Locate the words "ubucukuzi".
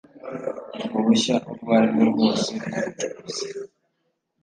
2.77-3.45